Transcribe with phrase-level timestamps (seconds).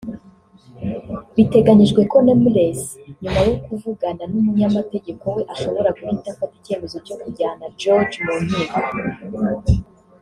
[1.35, 2.79] Biteganyijwe ko Nameless
[3.21, 8.79] nyuma yo kuvugana n’umunyamategeko we ashobora guhita afata icyemezo cyo kujyana George mu nkiko